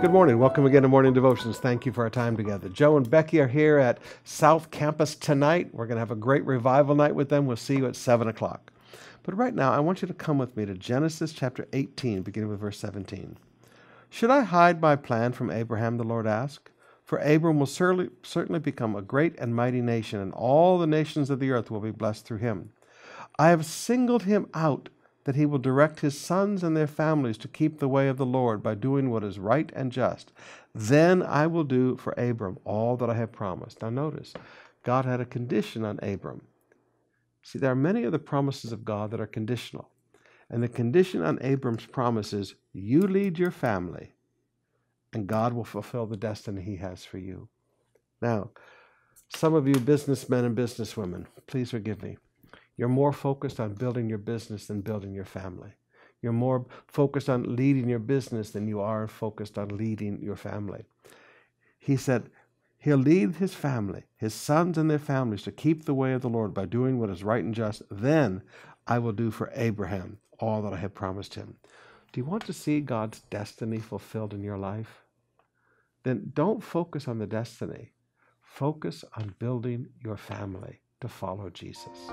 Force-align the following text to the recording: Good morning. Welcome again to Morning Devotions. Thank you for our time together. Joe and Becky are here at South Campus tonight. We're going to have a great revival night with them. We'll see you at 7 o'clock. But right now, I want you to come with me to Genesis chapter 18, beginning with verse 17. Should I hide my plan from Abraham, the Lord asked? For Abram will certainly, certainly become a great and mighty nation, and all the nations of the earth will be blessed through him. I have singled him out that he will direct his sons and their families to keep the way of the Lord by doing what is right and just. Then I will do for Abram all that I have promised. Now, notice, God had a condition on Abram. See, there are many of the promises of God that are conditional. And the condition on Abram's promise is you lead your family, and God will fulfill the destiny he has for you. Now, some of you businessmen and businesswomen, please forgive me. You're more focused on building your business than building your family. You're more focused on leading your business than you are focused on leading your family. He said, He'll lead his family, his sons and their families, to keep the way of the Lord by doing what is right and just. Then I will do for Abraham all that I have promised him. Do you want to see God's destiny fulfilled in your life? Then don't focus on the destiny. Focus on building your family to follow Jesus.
Good 0.00 0.12
morning. 0.12 0.38
Welcome 0.38 0.64
again 0.64 0.80
to 0.80 0.88
Morning 0.88 1.12
Devotions. 1.12 1.58
Thank 1.58 1.84
you 1.84 1.92
for 1.92 2.04
our 2.04 2.10
time 2.10 2.34
together. 2.34 2.70
Joe 2.70 2.96
and 2.96 3.08
Becky 3.08 3.38
are 3.38 3.48
here 3.48 3.76
at 3.76 3.98
South 4.24 4.70
Campus 4.70 5.14
tonight. 5.14 5.74
We're 5.74 5.84
going 5.86 5.96
to 5.96 6.00
have 6.00 6.10
a 6.10 6.16
great 6.16 6.42
revival 6.46 6.94
night 6.94 7.14
with 7.14 7.28
them. 7.28 7.44
We'll 7.44 7.58
see 7.58 7.76
you 7.76 7.86
at 7.86 7.94
7 7.94 8.26
o'clock. 8.26 8.72
But 9.24 9.36
right 9.36 9.54
now, 9.54 9.70
I 9.70 9.80
want 9.80 10.00
you 10.00 10.08
to 10.08 10.14
come 10.14 10.38
with 10.38 10.56
me 10.56 10.64
to 10.64 10.72
Genesis 10.72 11.34
chapter 11.34 11.68
18, 11.74 12.22
beginning 12.22 12.48
with 12.48 12.60
verse 12.60 12.78
17. 12.78 13.36
Should 14.08 14.30
I 14.30 14.40
hide 14.40 14.80
my 14.80 14.96
plan 14.96 15.32
from 15.32 15.50
Abraham, 15.50 15.98
the 15.98 16.04
Lord 16.04 16.26
asked? 16.26 16.70
For 17.04 17.18
Abram 17.18 17.58
will 17.58 17.66
certainly, 17.66 18.08
certainly 18.22 18.58
become 18.58 18.96
a 18.96 19.02
great 19.02 19.38
and 19.38 19.54
mighty 19.54 19.82
nation, 19.82 20.18
and 20.18 20.32
all 20.32 20.78
the 20.78 20.86
nations 20.86 21.28
of 21.28 21.40
the 21.40 21.50
earth 21.50 21.70
will 21.70 21.80
be 21.80 21.90
blessed 21.90 22.24
through 22.24 22.38
him. 22.38 22.70
I 23.38 23.48
have 23.48 23.66
singled 23.66 24.22
him 24.22 24.48
out 24.54 24.88
that 25.24 25.36
he 25.36 25.46
will 25.46 25.58
direct 25.58 26.00
his 26.00 26.18
sons 26.18 26.62
and 26.62 26.76
their 26.76 26.86
families 26.86 27.36
to 27.38 27.48
keep 27.48 27.78
the 27.78 27.88
way 27.88 28.08
of 28.08 28.16
the 28.16 28.26
Lord 28.26 28.62
by 28.62 28.74
doing 28.74 29.10
what 29.10 29.24
is 29.24 29.38
right 29.38 29.70
and 29.74 29.92
just. 29.92 30.32
Then 30.74 31.22
I 31.22 31.46
will 31.46 31.64
do 31.64 31.96
for 31.96 32.12
Abram 32.16 32.58
all 32.64 32.96
that 32.96 33.10
I 33.10 33.14
have 33.14 33.32
promised. 33.32 33.82
Now, 33.82 33.90
notice, 33.90 34.32
God 34.82 35.04
had 35.04 35.20
a 35.20 35.26
condition 35.26 35.84
on 35.84 35.98
Abram. 36.02 36.42
See, 37.42 37.58
there 37.58 37.72
are 37.72 37.76
many 37.76 38.04
of 38.04 38.12
the 38.12 38.18
promises 38.18 38.72
of 38.72 38.84
God 38.84 39.10
that 39.10 39.20
are 39.20 39.26
conditional. 39.26 39.90
And 40.48 40.62
the 40.62 40.68
condition 40.68 41.22
on 41.22 41.38
Abram's 41.42 41.86
promise 41.86 42.32
is 42.32 42.54
you 42.72 43.02
lead 43.02 43.38
your 43.38 43.52
family, 43.52 44.12
and 45.12 45.26
God 45.26 45.52
will 45.52 45.64
fulfill 45.64 46.06
the 46.06 46.16
destiny 46.16 46.62
he 46.62 46.76
has 46.76 47.04
for 47.04 47.18
you. 47.18 47.48
Now, 48.20 48.50
some 49.34 49.54
of 49.54 49.68
you 49.68 49.74
businessmen 49.74 50.44
and 50.44 50.56
businesswomen, 50.56 51.26
please 51.46 51.70
forgive 51.70 52.02
me. 52.02 52.16
You're 52.80 52.88
more 52.88 53.12
focused 53.12 53.60
on 53.60 53.74
building 53.74 54.08
your 54.08 54.16
business 54.16 54.64
than 54.64 54.80
building 54.80 55.12
your 55.12 55.26
family. 55.26 55.74
You're 56.22 56.32
more 56.32 56.64
focused 56.86 57.28
on 57.28 57.54
leading 57.54 57.90
your 57.90 57.98
business 57.98 58.52
than 58.52 58.66
you 58.66 58.80
are 58.80 59.06
focused 59.06 59.58
on 59.58 59.68
leading 59.68 60.22
your 60.22 60.34
family. 60.34 60.86
He 61.78 61.98
said, 61.98 62.30
He'll 62.78 62.96
lead 62.96 63.34
his 63.34 63.52
family, 63.52 64.04
his 64.16 64.32
sons 64.32 64.78
and 64.78 64.90
their 64.90 64.98
families, 64.98 65.42
to 65.42 65.52
keep 65.52 65.84
the 65.84 65.92
way 65.92 66.14
of 66.14 66.22
the 66.22 66.30
Lord 66.30 66.54
by 66.54 66.64
doing 66.64 66.98
what 66.98 67.10
is 67.10 67.22
right 67.22 67.44
and 67.44 67.54
just. 67.54 67.82
Then 67.90 68.40
I 68.86 68.98
will 68.98 69.12
do 69.12 69.30
for 69.30 69.52
Abraham 69.54 70.16
all 70.38 70.62
that 70.62 70.72
I 70.72 70.78
have 70.78 70.94
promised 70.94 71.34
him. 71.34 71.56
Do 72.12 72.20
you 72.20 72.24
want 72.24 72.46
to 72.46 72.54
see 72.54 72.80
God's 72.80 73.20
destiny 73.28 73.78
fulfilled 73.78 74.32
in 74.32 74.42
your 74.42 74.56
life? 74.56 75.04
Then 76.02 76.32
don't 76.32 76.64
focus 76.64 77.06
on 77.08 77.18
the 77.18 77.26
destiny. 77.26 77.92
Focus 78.40 79.04
on 79.18 79.34
building 79.38 79.90
your 80.02 80.16
family 80.16 80.80
to 81.00 81.08
follow 81.08 81.50
Jesus. 81.50 82.10